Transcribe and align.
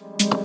you 0.00 0.39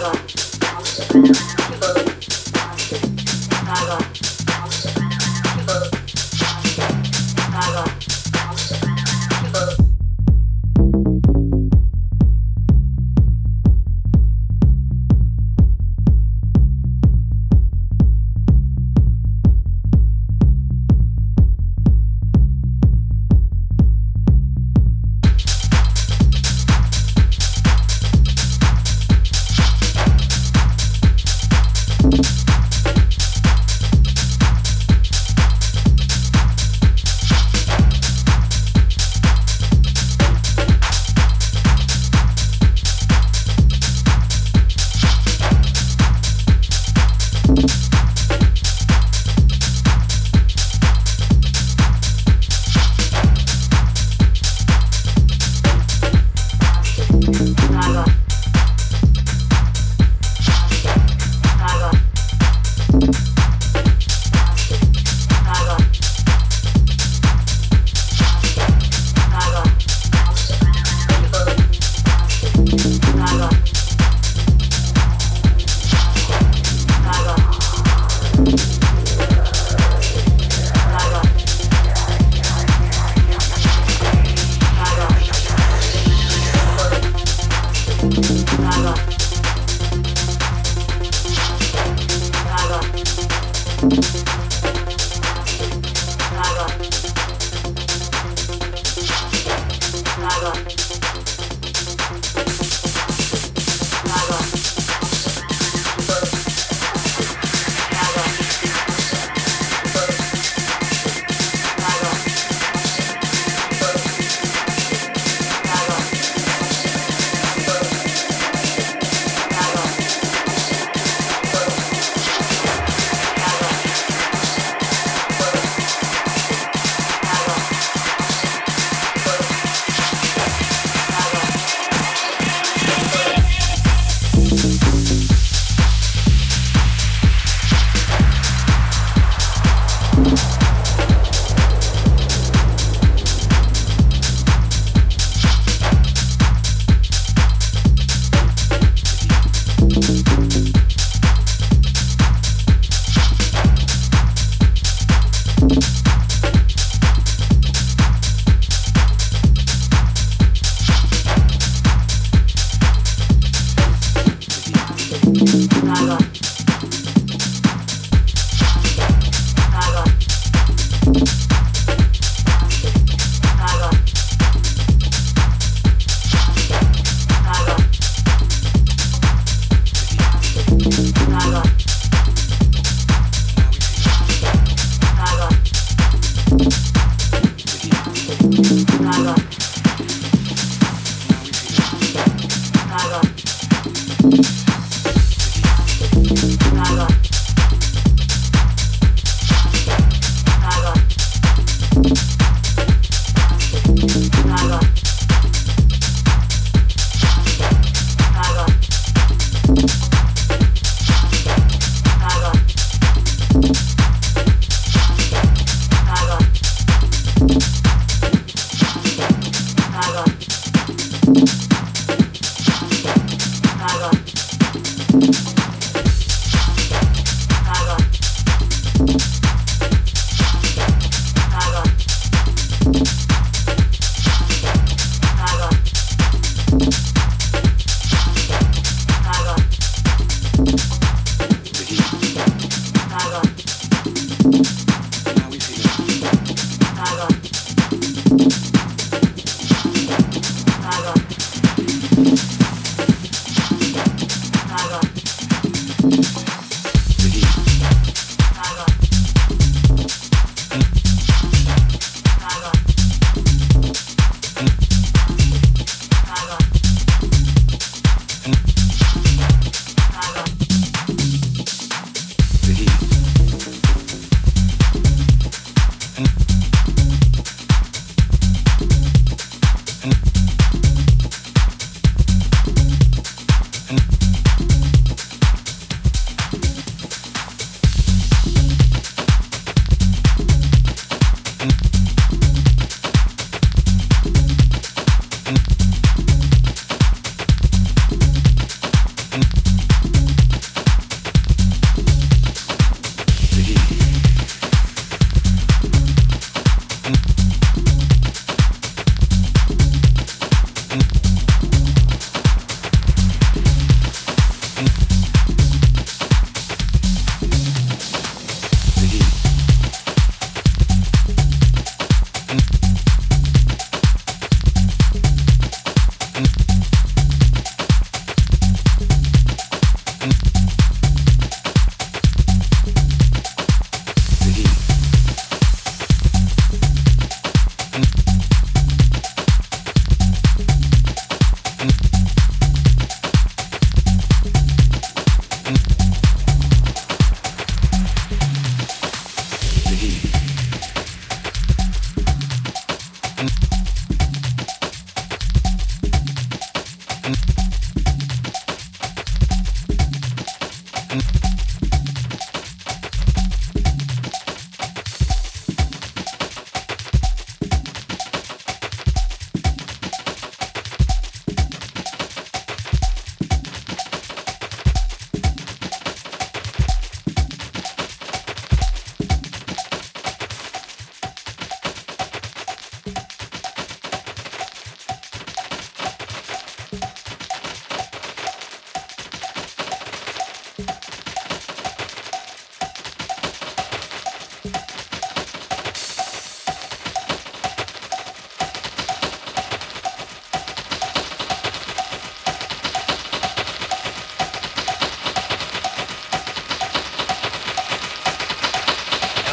Nossa, 0.00 1.59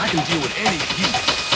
I 0.08 0.10
can 0.10 0.24
deal 0.24 0.40
with 0.42 0.54
any 0.56 0.78
heat. 0.78 1.47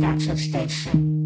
I'm 0.00 0.16
gonna 0.16 1.17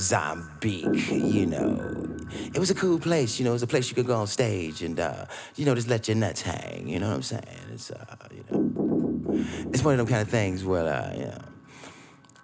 Mozambique, 0.00 1.10
you 1.10 1.44
know. 1.44 2.16
It 2.54 2.58
was 2.58 2.70
a 2.70 2.74
cool 2.74 2.98
place, 2.98 3.38
you 3.38 3.44
know, 3.44 3.50
it 3.50 3.60
was 3.60 3.62
a 3.62 3.66
place 3.66 3.90
you 3.90 3.94
could 3.94 4.06
go 4.06 4.16
on 4.16 4.26
stage 4.26 4.80
and, 4.80 4.98
uh, 4.98 5.26
you 5.56 5.66
know, 5.66 5.74
just 5.74 5.88
let 5.88 6.08
your 6.08 6.16
nuts 6.16 6.40
hang, 6.40 6.88
you 6.88 6.98
know 6.98 7.08
what 7.08 7.16
I'm 7.16 7.22
saying? 7.22 7.44
It's, 7.74 7.90
uh, 7.90 8.16
you 8.32 8.42
know, 8.50 9.44
it's 9.70 9.84
one 9.84 9.92
of 9.92 9.98
them 9.98 10.06
kind 10.06 10.22
of 10.22 10.28
things 10.28 10.64
where, 10.64 10.86
uh, 10.86 11.12
you 11.14 11.24
know, 11.26 11.38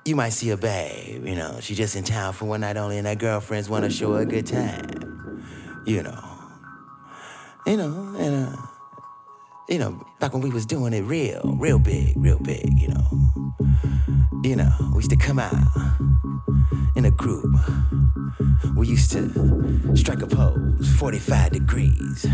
you 0.05 0.17
might 0.17 0.35
see 0.35 0.51
a 0.51 0.59
babe, 0.59 1.27
you 1.27 1.35
know, 1.35 1.57
she's 1.63 1.79
just 1.79 1.97
in 1.97 2.05
town 2.05 2.35
for 2.35 2.45
one 2.45 2.61
night 2.61 2.77
only 2.77 2.99
and 2.99 3.07
her 3.07 3.15
girlfriends 3.15 3.71
want 3.71 3.85
to 3.85 3.91
show 3.91 4.13
her 4.13 4.21
a 4.21 4.27
good 4.27 4.47
time, 4.47 5.43
you 5.87 6.03
know. 6.03 6.25
You 7.67 7.79
know, 7.79 8.15
and, 8.19 8.49
uh, 8.49 8.57
you 9.69 9.79
know, 9.79 10.01
back 10.21 10.33
when 10.33 10.43
we 10.43 10.51
was 10.51 10.65
doing 10.65 10.93
it 10.93 11.03
real, 11.03 11.57
real 11.59 11.79
big, 11.79 12.13
real 12.17 12.39
big, 12.39 12.79
you 12.79 12.89
know. 12.89 13.33
You 14.45 14.55
know, 14.57 14.71
we 14.93 14.99
used 14.99 15.11
to 15.11 15.17
come 15.17 15.39
out 15.41 15.55
in 16.95 17.05
a 17.05 17.11
group. 17.11 17.53
We 18.77 18.87
used 18.87 19.11
to 19.13 19.97
strike 19.97 20.23
a 20.23 20.27
pose, 20.27 20.89
45 20.99 21.51
degrees. 21.53 22.27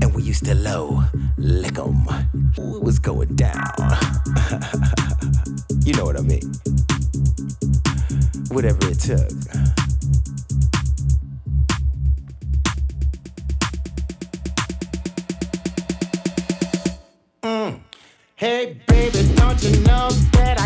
And 0.00 0.14
we 0.14 0.22
used 0.22 0.46
to 0.46 0.54
low 0.54 1.04
lick 1.36 1.78
'em. 1.78 2.06
It 2.56 2.82
was 2.82 2.98
going 2.98 3.36
down. 3.36 3.62
you 5.84 5.92
know 5.94 6.04
what 6.04 6.16
I 6.16 6.22
mean? 6.22 6.52
Whatever 8.48 8.88
it 8.88 9.00
took. 9.00 9.89
Hey, 18.40 18.74
baby, 18.86 19.28
don't 19.34 19.62
you 19.62 19.78
know 19.80 20.08
that 20.32 20.58